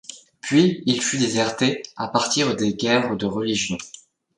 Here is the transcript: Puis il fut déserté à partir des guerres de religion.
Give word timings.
Puis 0.41 0.81
il 0.87 0.99
fut 0.99 1.19
déserté 1.19 1.83
à 1.95 2.07
partir 2.07 2.55
des 2.55 2.73
guerres 2.73 3.15
de 3.17 3.27
religion. 3.27 3.77